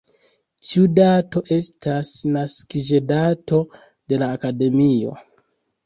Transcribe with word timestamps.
Tiu 0.69 0.85
dato 0.99 1.43
estas 1.57 2.11
naskiĝdato 2.39 3.63
de 3.75 4.23
la 4.25 4.35
akademio. 4.41 5.19